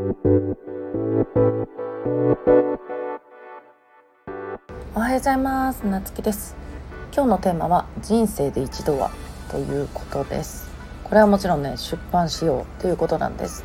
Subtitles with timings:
[0.00, 0.02] お
[5.00, 5.84] はようございます。
[5.86, 6.56] なつきです。
[7.14, 9.10] 今日のテーマは人生で一度は
[9.50, 10.70] ということです。
[11.04, 13.62] これはもちろんね出版しようということなんです。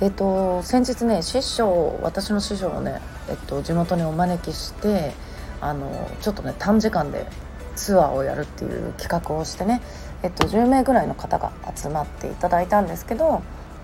[0.00, 5.12] えっと先日ね師匠私の師匠をねえっと地元にお招きして
[5.60, 7.26] あのちょっとね短時間で
[7.74, 9.82] ツアーをやるっていう企画をしてね
[10.22, 13.42] えっと10名ぐらいの方が集まっていただいたんですけど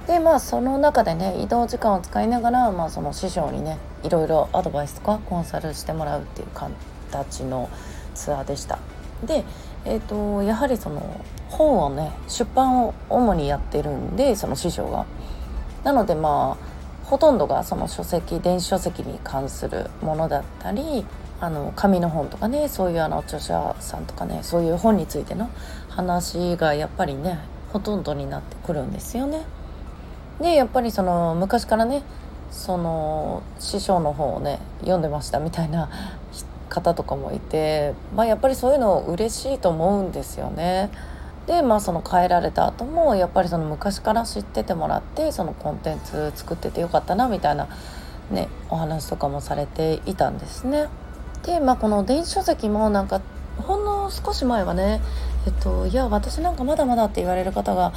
[0.08, 6.48] でまあその中でね移動時間を使いながら、まあ、その師匠にねいろいろアドバイスとかコンサルしてもらうっていう
[7.10, 7.68] 形の
[8.14, 8.78] ツアーでした
[9.22, 9.44] で、
[9.84, 15.04] えーと、やはりその本をね出版を主にやってるんでその師匠が
[15.84, 21.04] なのでまあほとんどがその書籍電子書籍に関するものだったり
[21.38, 25.50] あの紙の本とかねそういうあの著者さんとかねそういう本についての
[25.90, 27.40] 話がやっぱりね
[27.74, 29.42] ほとんどになってくるんですよね。
[30.40, 32.02] でやっぱりその昔からね
[32.50, 35.90] その師匠の本をね読んでましたみたいな
[36.68, 40.90] 方とかもいて、まあ、やっぱりそういうの嬉しいと思うんですよね。
[41.46, 47.68] でまあその帰られた後もやっぱりその昔から知っててもらってそのコンテンツ作っててよかったなみたいな
[48.30, 50.88] ねお話とかもされていたんですね。
[51.44, 53.22] でまあこの電子書籍もなんか
[53.56, 55.00] ほんの少し前はね
[55.46, 57.94] えっといや私なんかまだまだって言われる方が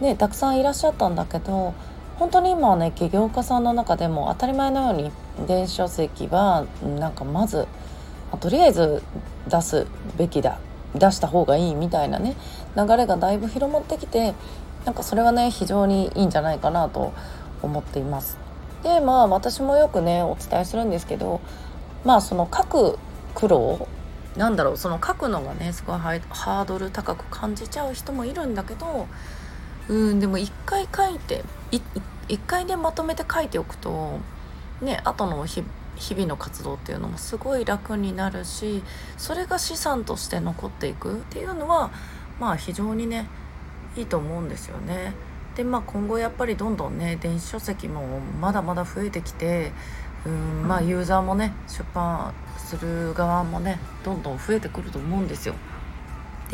[0.00, 1.74] ね、たくさんいらっしゃったんだけど
[2.16, 5.10] 本当に今はね起業家さんの中でも当たり前のように
[5.46, 6.66] 電子書籍は
[6.98, 7.66] なんかまず
[8.40, 9.02] とりあえず
[9.48, 9.86] 出す
[10.16, 10.58] べきだ
[10.94, 12.36] 出した方がいいみたいなね
[12.76, 14.34] 流れがだいぶ広まってきて
[14.84, 17.12] なんかそれはね非常にいいんじゃないかなと
[17.62, 18.36] 思っています。
[18.82, 21.40] でまあ私もよくねお伝えするんですけど
[22.04, 22.98] まあその書く
[23.34, 23.88] 苦労
[24.36, 29.06] なんだろうその書くのがねすごいハードル高く感じちゃう人もいるんだけど
[29.88, 31.44] うんでも一回書いて
[32.28, 34.18] 一回でまとめて書いておくと
[34.80, 38.82] ね後の日々の活動っていうのもすごい楽になるし
[39.16, 41.90] それが資産として残っていくっていうのは
[42.40, 43.26] まあ非常にね
[43.96, 45.12] いいと思うんですよね。
[45.54, 49.72] でまあ今後やっぱりどんどんね電子書籍もまだまだ増えてきて
[50.26, 55.54] うんまあユーザーもね出版する側もねどんどん増えてくると思うんですよ。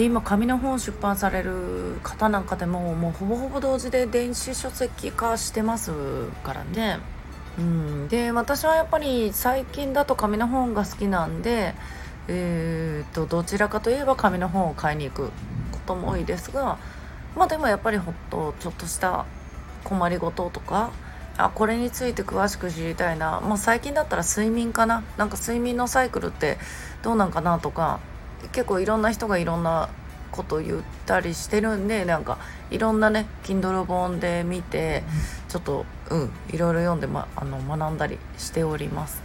[0.01, 5.93] で今紙の本出版される方なんかでももうほぼほぼ同時で電子書籍化してます
[6.43, 7.01] からね。
[7.59, 11.75] うん、で私はやっぱり最近だと紙の本が好きなんで、
[12.29, 15.33] えーと、どちらかといえば紙の本を買いに行くこ
[15.87, 16.79] とも多いですが
[17.37, 19.27] まあでもやっぱりほっとちょっとした
[19.85, 20.93] 困りごととか
[21.37, 25.03] あこれについて詳しく知りたいな、まあ、最近だったら睡眠かな。
[25.19, 26.57] なんか睡眠のサイクルって
[27.03, 28.01] どうなんかなとか
[28.53, 29.89] 結構いろんな人がいろんな
[30.31, 32.39] こと言ったりしてるんでなんか
[32.71, 35.03] いろんなね Kindle 本で見て
[35.49, 39.23] ちょっとうんいろいろ読んで、ま、あの学んだりしております。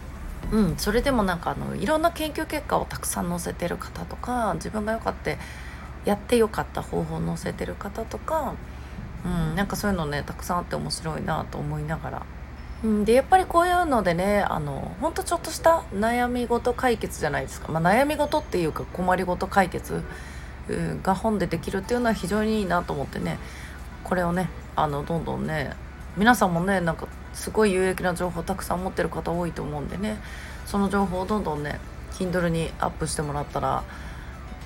[0.51, 5.31] うん、それでもなんかあのいろんな研究結果をたくさん載せてる方とか自分がよかった
[6.05, 8.53] やってよかった方法を載せてる方とか、
[9.25, 12.25] うん、なんかそういうのねたくさんあって面白いなと思いながら
[12.85, 20.03] うん、でやっぱりこういうのでねあのほんとちょっとした悩み事解決じゃないですか、まあ、悩み事っていうか困り事解決
[21.01, 23.39] が本でできるっていうのは非常にいいなと思ってね
[24.03, 25.71] これをねあのどんどんね
[26.15, 30.19] 皆さんもねなんかすごい有益な情報たくさん持ってる方多いと思うんでね
[30.67, 31.79] その情報をどんどんね
[32.11, 33.83] Kindle にアップしてもらったら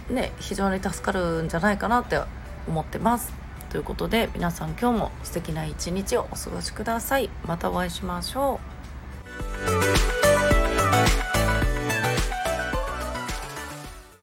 [0.10, 2.20] ね非常に助かるんじゃないかなって
[2.68, 3.49] 思ってます。
[3.70, 7.30] ということで皆さん今日も素敵な一日をお過ごしください。
[7.46, 8.60] またお会いしましょ
[10.16, 10.19] う。